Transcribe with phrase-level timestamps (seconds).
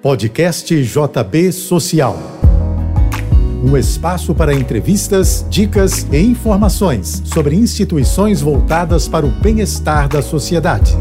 [0.00, 2.16] Podcast JB Social.
[3.64, 10.92] Um espaço para entrevistas, dicas e informações sobre instituições voltadas para o bem-estar da sociedade.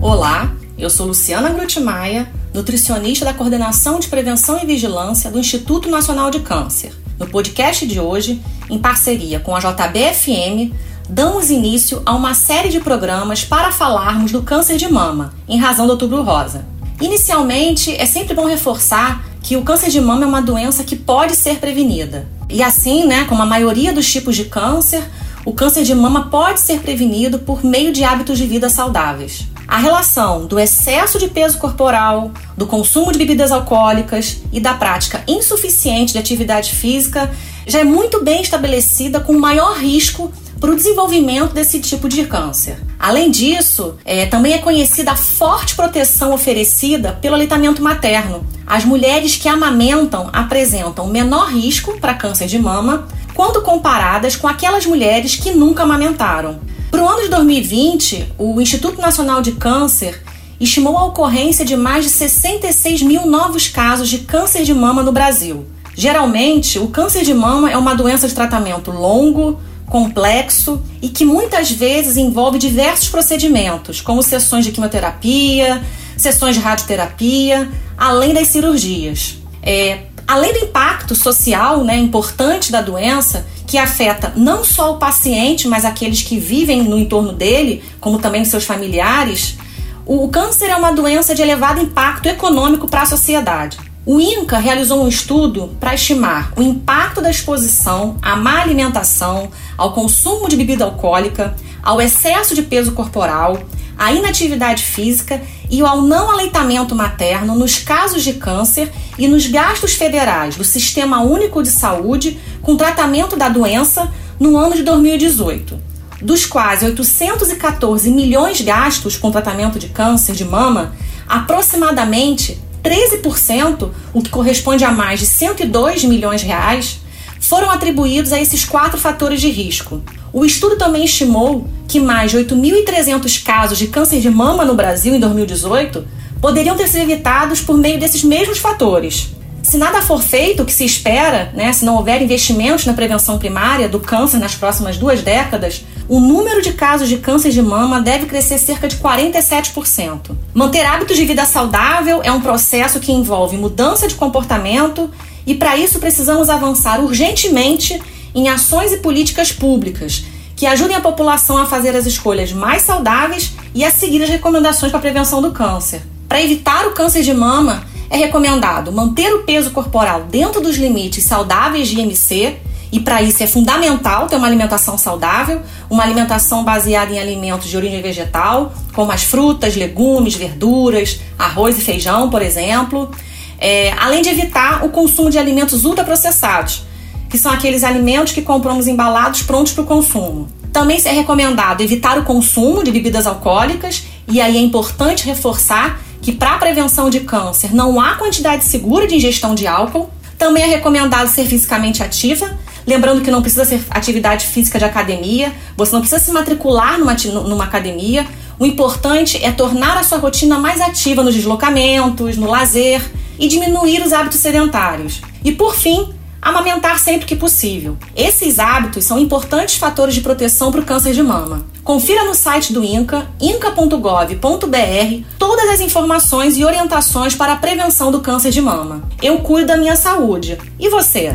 [0.00, 6.28] Olá, eu sou Luciana Grutmaia, nutricionista da Coordenação de Prevenção e Vigilância do Instituto Nacional
[6.28, 6.92] de Câncer.
[7.16, 10.74] No podcast de hoje, em parceria com a JBFM,
[11.08, 15.86] damos início a uma série de programas para falarmos do câncer de mama, em razão
[15.86, 16.64] do Outubro Rosa.
[17.00, 21.36] Inicialmente, é sempre bom reforçar que o câncer de mama é uma doença que pode
[21.36, 22.26] ser prevenida.
[22.48, 25.02] E assim, né, como a maioria dos tipos de câncer,
[25.44, 29.46] o câncer de mama pode ser prevenido por meio de hábitos de vida saudáveis.
[29.68, 35.22] A relação do excesso de peso corporal, do consumo de bebidas alcoólicas e da prática
[35.26, 37.30] insuficiente de atividade física
[37.66, 40.32] já é muito bem estabelecida com maior risco
[40.64, 42.78] para o desenvolvimento desse tipo de câncer.
[42.98, 48.46] Além disso, é, também é conhecida a forte proteção oferecida pelo aleitamento materno.
[48.66, 54.86] As mulheres que amamentam apresentam menor risco para câncer de mama quando comparadas com aquelas
[54.86, 56.58] mulheres que nunca amamentaram.
[56.90, 60.22] Para o ano de 2020, o Instituto Nacional de Câncer
[60.58, 65.12] estimou a ocorrência de mais de 66 mil novos casos de câncer de mama no
[65.12, 65.66] Brasil.
[65.94, 69.60] Geralmente, o câncer de mama é uma doença de tratamento longo,
[69.94, 75.80] complexo e que muitas vezes envolve diversos procedimentos, como sessões de quimioterapia,
[76.16, 79.38] sessões de radioterapia, além das cirurgias.
[79.62, 85.68] É, além do impacto social né, importante da doença, que afeta não só o paciente,
[85.68, 89.58] mas aqueles que vivem no entorno dele, como também seus familiares,
[90.04, 93.78] o câncer é uma doença de elevado impacto econômico para a sociedade.
[94.06, 99.94] O INCA realizou um estudo para estimar o impacto da exposição à má alimentação, ao
[99.94, 103.58] consumo de bebida alcoólica, ao excesso de peso corporal,
[103.96, 109.94] à inatividade física e ao não aleitamento materno nos casos de câncer e nos gastos
[109.94, 115.80] federais do Sistema Único de Saúde com tratamento da doença no ano de 2018.
[116.20, 120.94] Dos quase 814 milhões gastos com tratamento de câncer de mama,
[121.26, 127.00] aproximadamente 13%, o que corresponde a mais de 102 milhões de reais,
[127.40, 130.02] foram atribuídos a esses quatro fatores de risco.
[130.32, 135.14] O estudo também estimou que mais de 8.300 casos de câncer de mama no Brasil
[135.14, 136.06] em 2018
[136.40, 139.33] poderiam ter sido evitados por meio desses mesmos fatores.
[139.64, 143.38] Se nada for feito, o que se espera, né, se não houver investimentos na prevenção
[143.38, 147.98] primária do câncer nas próximas duas décadas, o número de casos de câncer de mama
[147.98, 150.36] deve crescer cerca de 47%.
[150.52, 155.10] Manter hábitos de vida saudável é um processo que envolve mudança de comportamento
[155.46, 158.00] e, para isso, precisamos avançar urgentemente
[158.34, 163.52] em ações e políticas públicas que ajudem a população a fazer as escolhas mais saudáveis
[163.74, 166.02] e a seguir as recomendações para a prevenção do câncer.
[166.28, 167.82] Para evitar o câncer de mama,
[168.14, 172.56] é recomendado manter o peso corporal dentro dos limites saudáveis de IMC
[172.92, 175.60] e para isso é fundamental ter uma alimentação saudável,
[175.90, 181.80] uma alimentação baseada em alimentos de origem vegetal, como as frutas, legumes, verduras, arroz e
[181.80, 183.10] feijão, por exemplo.
[183.58, 186.84] É, além de evitar o consumo de alimentos ultraprocessados,
[187.28, 190.46] que são aqueles alimentos que compramos embalados prontos para o consumo.
[190.72, 196.32] Também é recomendado evitar o consumo de bebidas alcoólicas, e aí é importante reforçar que
[196.32, 200.08] para a prevenção de câncer não há quantidade segura de ingestão de álcool.
[200.38, 205.52] Também é recomendado ser fisicamente ativa, Lembrando que não precisa ser atividade física de academia,
[205.74, 208.26] você não precisa se matricular numa, numa academia.
[208.58, 213.02] O importante é tornar a sua rotina mais ativa nos deslocamentos, no lazer
[213.38, 215.22] e diminuir os hábitos sedentários.
[215.42, 216.12] E por fim,
[216.44, 217.96] amamentar sempre que possível.
[218.14, 221.64] Esses hábitos são importantes fatores de proteção para o câncer de mama.
[221.82, 228.20] Confira no site do INCA, inca.gov.br, todas as informações e orientações para a prevenção do
[228.20, 229.02] câncer de mama.
[229.22, 230.58] Eu cuido da minha saúde.
[230.78, 231.32] E você?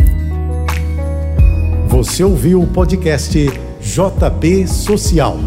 [1.87, 3.35] Você ouviu o podcast
[3.81, 5.37] JB Social.